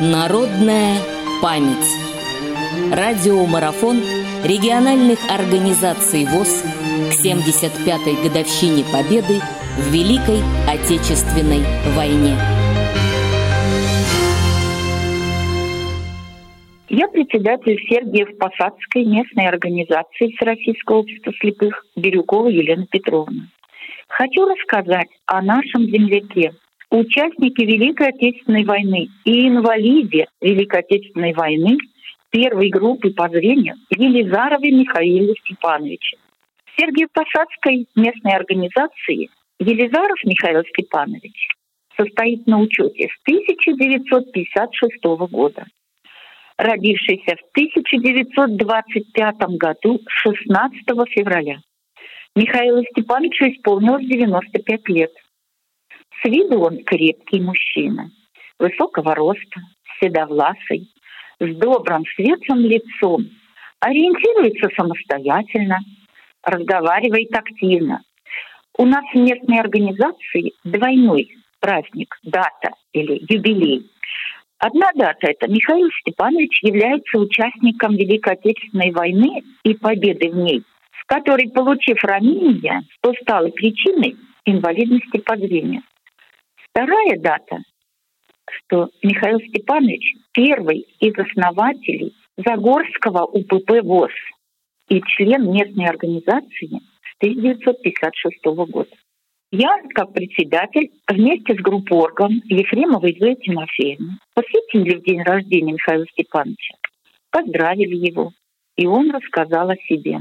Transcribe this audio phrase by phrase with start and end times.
[0.00, 0.96] Народная
[1.42, 1.86] память.
[2.90, 3.98] Радиомарафон
[4.42, 6.64] региональных организаций ВОЗ
[7.10, 9.40] к 75-й годовщине Победы
[9.76, 11.62] в Великой Отечественной
[11.94, 12.36] войне.
[16.88, 23.48] Я председатель Сергиев-Посадской местной организации Всероссийского общества слепых Бирюкова Елена Петровна.
[24.08, 26.54] Хочу рассказать о нашем земляке,
[26.96, 31.78] участнике Великой Отечественной войны и инвалиде Великой Отечественной войны
[32.30, 36.16] первой группы по зрению Елизарове Михаиле Степановиче.
[36.66, 41.48] В Сергиев-Посадской местной организации Елизаров Михаил Степанович
[41.96, 45.66] состоит на учете с 1956 года
[46.58, 51.60] родившийся в 1925 году 16 февраля.
[52.34, 55.12] Михаилу Степановичу исполнилось 95 лет.
[56.22, 58.10] С виду он крепкий мужчина,
[58.58, 59.60] высокого роста,
[60.00, 60.88] седовласый,
[61.40, 63.26] с добрым светлым лицом,
[63.80, 65.78] ориентируется самостоятельно,
[66.44, 68.02] разговаривает активно.
[68.78, 71.28] У нас в местной организации двойной
[71.60, 73.90] праздник, дата или юбилей.
[74.58, 81.06] Одна дата– это Михаил Степанович является участником Великой Отечественной войны и победы в ней, в
[81.06, 85.82] которой, получив ранение, то стало причиной инвалидности по зрению.
[86.74, 87.58] Вторая дата,
[88.50, 94.12] что Михаил Степанович первый из основателей Загорского УПП ВОЗ
[94.88, 98.88] и член местной организации с 1956 года.
[99.50, 106.74] Я, как председатель, вместе с группоргом Ефремовой Зоей Тимофеевной посетили в день рождения Михаила Степановича,
[107.30, 108.32] поздравили его,
[108.78, 110.20] и он рассказал о себе.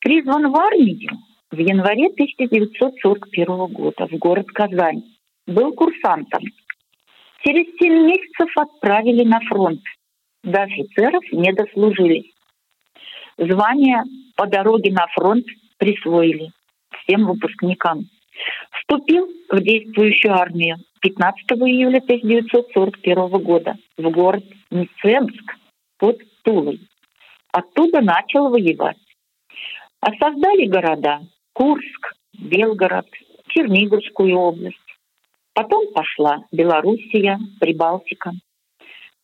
[0.00, 1.12] Призван в армию
[1.50, 5.02] в январе 1941 года в город Казань.
[5.48, 6.42] Был курсантом.
[7.42, 9.80] Через семь месяцев отправили на фронт.
[10.44, 12.30] До офицеров не дослужились.
[13.38, 14.02] Звание
[14.36, 15.46] по дороге на фронт
[15.78, 16.50] присвоили
[16.98, 18.10] всем выпускникам.
[18.72, 25.56] Вступил в действующую армию 15 июля 1941 года в город Мценск
[25.96, 26.78] под Тулой.
[27.52, 28.98] Оттуда начал воевать.
[30.00, 31.20] А создали города
[31.54, 33.06] Курск, Белгород,
[33.48, 34.87] Черниговскую область.
[35.58, 38.30] Потом пошла Белоруссия, Прибалтика.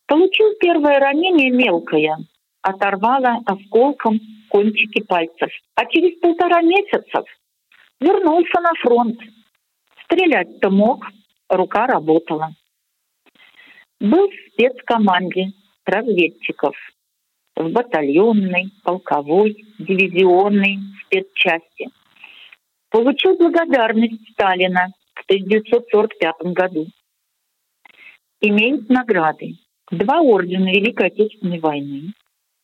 [0.08, 2.18] Получил первое ранение мелкое,
[2.60, 4.18] оторвало осколком
[4.48, 5.48] кончики пальцев.
[5.76, 7.24] А через полтора месяцев
[8.00, 9.20] вернулся на фронт.
[10.06, 11.06] Стрелять-то мог,
[11.48, 12.50] рука работала.
[14.00, 15.52] Был в спецкоманде
[15.86, 16.74] разведчиков
[17.54, 21.90] в батальонной, полковой, дивизионной спецчасти.
[22.90, 24.88] Получил благодарность Сталина
[25.26, 26.86] 1945 году.
[28.40, 29.54] Имеет награды.
[29.90, 32.12] Два ордена Великой Отечественной войны.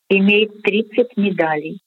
[0.09, 1.81] Имеет 30 медалей.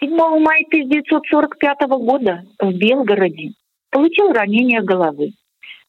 [0.00, 3.52] 7 мая 1945 года в Белгороде
[3.90, 5.32] получил ранение головы.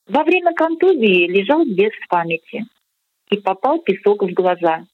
[0.07, 2.65] Во время контузии лежал без памяти
[3.29, 4.85] и попал песок в глаза.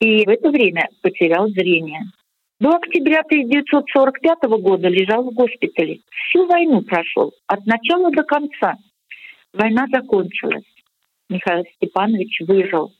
[0.00, 2.02] И в это время потерял зрение.
[2.60, 6.00] До октября 1945 года лежал в госпитале.
[6.10, 8.74] Всю войну прошел, от начала до конца.
[9.54, 10.66] Война закончилась.
[11.30, 12.92] Михаил Степанович выжил.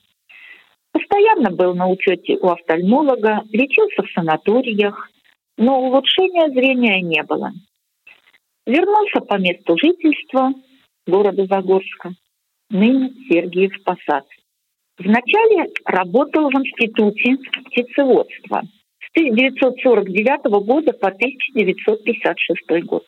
[0.91, 5.11] Постоянно был на учете у офтальмолога, лечился в санаториях,
[5.59, 7.51] но улучшения зрения не было.
[8.65, 10.55] Вернулся по месту жительства
[11.05, 12.13] города Загорска,
[12.71, 14.25] ныне Сергиев Посад.
[14.97, 18.63] Вначале работал в институте птицеводства
[19.15, 23.05] 1949 года по 1956 год.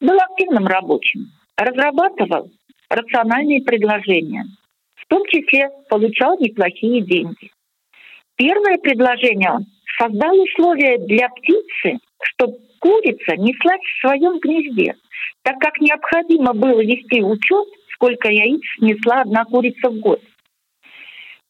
[0.00, 2.50] Был активным рабочим, разрабатывал
[2.88, 4.44] рациональные предложения,
[4.94, 7.50] в том числе получал неплохие деньги.
[8.36, 9.66] Первое предложение он
[9.98, 14.94] создал условия для птицы, чтобы курица неслась в своем гнезде,
[15.42, 20.22] так как необходимо было вести учет, сколько яиц снесла одна курица в год.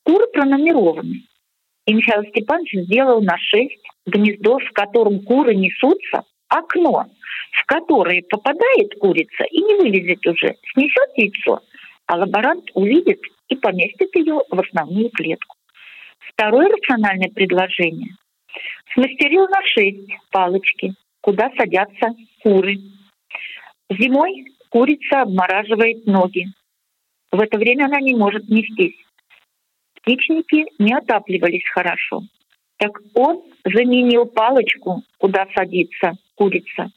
[0.03, 1.23] Куры пронумерованы.
[1.87, 7.07] И Михаил Степанович сделал на шесть гнездо, в котором куры несутся, окно,
[7.53, 11.61] в которое попадает курица и не вылезет уже, снесет яйцо,
[12.07, 15.57] а лаборант увидит и поместит ее в основную клетку.
[16.21, 18.17] Второе рациональное предложение
[18.95, 22.79] Смастерил на шесть палочки, куда садятся куры.
[23.89, 26.47] Зимой курица обмораживает ноги.
[27.31, 28.97] В это время она не может нестись.
[30.03, 32.23] Птичники не отапливались хорошо.
[32.79, 36.91] Так он заменил палочку, куда садится курица,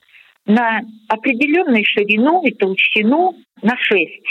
[0.46, 4.28] на определенную ширину и толщину на шесть.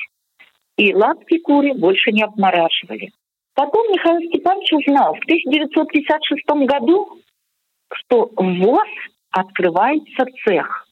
[0.79, 3.13] И лапки куры больше не обмораживали.
[3.55, 7.21] Потом Михаил Степанович узнал в 1956 году,
[7.93, 8.89] что в ВОЗ
[9.31, 10.87] открывается цех.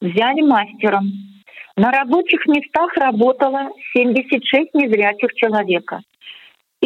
[0.00, 1.10] Взяли мастером.
[1.76, 6.02] На рабочих местах работало 76 незрячих человека.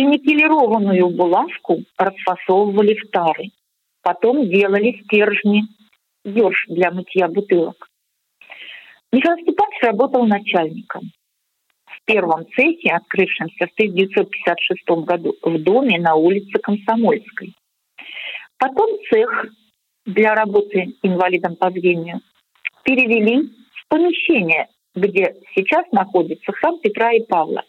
[0.00, 3.50] И никелированную булавку расфасовывали в тары.
[4.00, 5.64] Потом делали стержни,
[6.24, 7.86] ерш для мытья бутылок.
[9.12, 11.02] Михаил Степанович работал начальником
[11.84, 17.54] в первом цехе, открывшемся в 1956 году в доме на улице Комсомольской.
[18.56, 19.48] Потом цех
[20.06, 22.20] для работы инвалидом по зрению
[22.84, 27.64] перевели в помещение, где сейчас находится храм Петра и Павла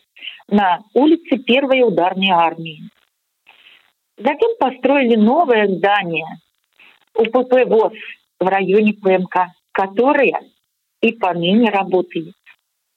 [0.47, 2.83] на улице Первой ударной армии.
[4.18, 6.27] Затем построили новое здание
[7.15, 7.94] УПП ВОЗ
[8.39, 10.39] в районе ПМК, которое
[11.01, 12.35] и поныне работает,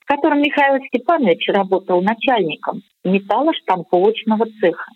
[0.00, 4.92] в котором Михаил Степанович работал начальником металлоштамповочного цеха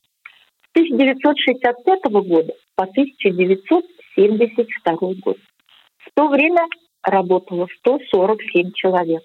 [0.75, 5.39] с 1965 года по 1972 год.
[5.99, 6.67] В то время
[7.03, 9.23] работало 147 человек.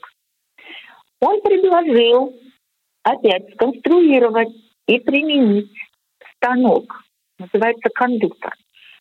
[1.20, 2.34] Он предложил
[3.04, 4.54] опять сконструировать
[4.88, 5.72] и применить
[6.36, 7.04] станок,
[7.40, 8.54] называется кондуктор,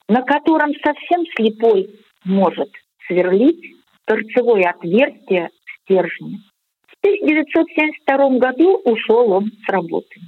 [0.09, 1.91] на котором совсем слепой
[2.25, 2.71] может
[3.07, 6.39] сверлить торцевое отверстие в стержне.
[6.87, 10.21] В 1972 году ушел он с работы.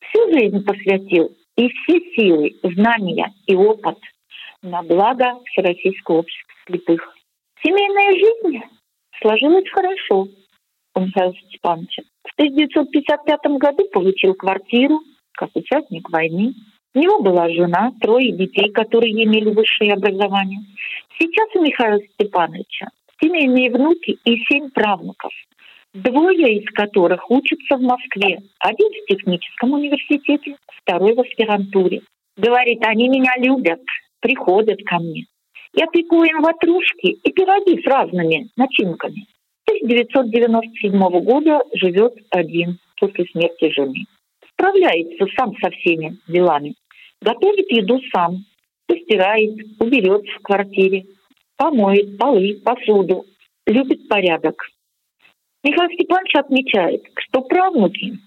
[0.00, 3.98] Всю жизнь посвятил и все силы, знания и опыт
[4.62, 7.14] на благо Всероссийского общества слепых.
[7.62, 8.64] Семейная жизнь
[9.20, 10.28] сложилась хорошо
[10.94, 12.02] у Михаила Степановича.
[12.24, 15.00] В 1955 году получил квартиру
[15.32, 16.54] как участник войны.
[16.94, 20.60] У него была жена, трое детей, которые имели высшее образование.
[21.18, 22.88] Сейчас у Михаила Степановича
[23.22, 25.30] семейные внуки и семь правнуков,
[25.94, 28.38] двое из которых учатся в Москве.
[28.58, 32.02] Один в техническом университете, второй в аспирантуре.
[32.36, 33.80] Говорит, они меня любят,
[34.20, 35.26] приходят ко мне.
[35.74, 39.26] Я пеку им ватрушки и пироги с разными начинками.
[39.82, 44.04] С 1997 года живет один после смерти жены.
[44.52, 46.76] Справляется сам со всеми делами.
[47.20, 48.44] Готовит еду сам,
[48.86, 51.06] постирает, уберет в квартире,
[51.56, 53.24] помоет полы, посуду,
[53.66, 54.54] любит порядок.
[55.64, 58.18] Михаил Степанович отмечает, что правнуки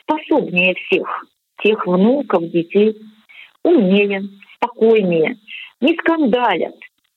[0.00, 1.26] способнее всех,
[1.62, 2.96] тех внуков, детей,
[3.62, 4.22] умнее,
[4.56, 5.36] спокойнее,
[5.82, 6.76] не скандалят,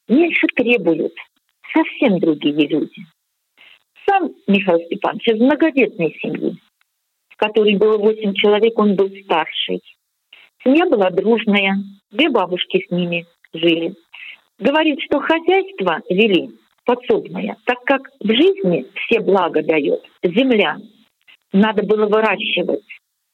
[0.10, 1.14] меньше требуют,
[1.74, 3.06] совсем другие люди.
[4.10, 6.56] Сам Михаил Степанович из многодетной семьи,
[7.30, 9.82] в которой было восемь человек, он был старший.
[10.64, 11.76] Семья была дружная,
[12.12, 13.96] две бабушки с ними жили–
[14.60, 16.50] говорит, что хозяйство вели
[16.86, 20.78] подсобное, так как в жизни все блага дает земля.
[21.52, 22.84] Надо было выращивать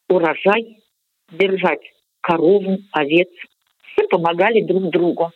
[0.09, 0.79] урожай,
[1.31, 1.81] держать
[2.21, 3.29] корову, овец.
[3.93, 5.31] Все помогали друг другу.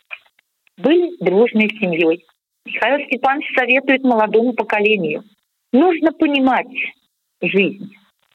[0.77, 2.25] Были дружной семьей.
[2.67, 5.23] Михаил Степанович советует молодому поколению.
[5.73, 6.67] Нужно понимать
[7.41, 7.93] жизнь,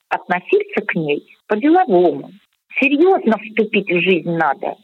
[0.09, 2.31] относиться к ней по-деловому.
[2.81, 4.77] Серьезно вступить в жизнь надо.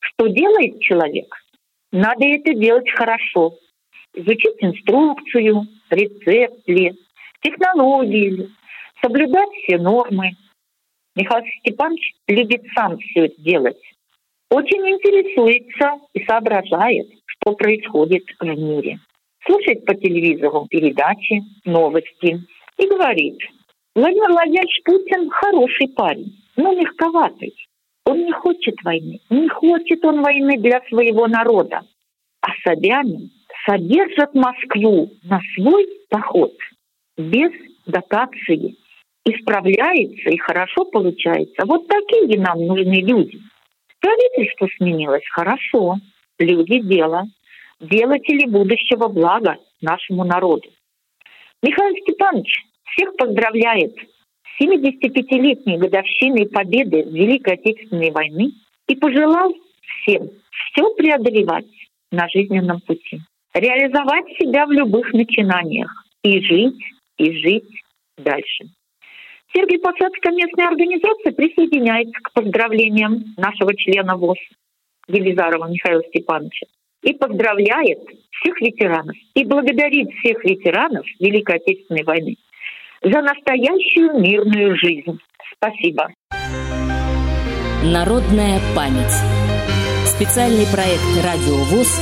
[0.00, 1.34] Что делает человек–
[1.92, 3.54] надо это делать хорошо.
[4.14, 6.92] Изучить инструкцию, рецепт ли,
[7.40, 8.50] технологии
[9.00, 10.32] соблюдать все нормы.
[11.14, 13.80] Михаил Степанович любит сам все это делать.
[14.50, 17.08] Очень интересуется и соображает,
[17.46, 18.98] что происходит в мире.
[19.46, 22.40] Слушает по телевизору передачи, новости
[22.78, 23.38] и говорит,
[23.94, 27.54] Владимир Владимирович Путин хороший парень, но мягковатый.
[28.04, 29.20] Он не хочет войны.
[29.30, 31.82] Не хочет он войны для своего народа.
[32.40, 33.30] А Собянин
[33.64, 36.52] содержит Москву на свой поход
[37.16, 37.50] без
[37.86, 38.76] дотации.
[39.24, 41.66] И справляется, и хорошо получается.
[41.66, 43.40] Вот такие нам нужны люди.
[44.00, 45.96] Правительство сменилось хорошо.
[46.38, 47.24] Люди– дело.
[47.80, 50.68] Делатели будущего блага нашему народу.
[51.62, 53.94] Михаил Степанович всех поздравляет
[54.58, 58.52] 75-летней годовщиной победы в Великой Отечественной войны
[58.88, 59.52] и пожелал
[59.82, 61.66] всем все преодолевать
[62.10, 63.20] на жизненном пути,
[63.52, 65.90] реализовать себя в любых начинаниях
[66.22, 66.82] и жить,
[67.18, 67.82] и жить
[68.16, 68.64] дальше.
[69.54, 74.38] Сергей Посадская местная организация присоединяется к поздравлениям нашего члена ВОЗ
[75.08, 76.66] Елизарова Михаила Степановича
[77.06, 78.00] и поздравляет
[78.32, 82.36] всех ветеранов и благодарит всех ветеранов Великой Отечественной войны
[83.00, 85.18] за настоящую мирную жизнь.
[85.54, 86.08] Спасибо.
[87.84, 89.14] Народная память.
[90.04, 92.00] Специальный проект «Радио ВОЗ»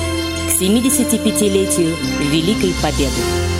[0.49, 1.92] к 75-летию
[2.32, 3.53] Великой Победы.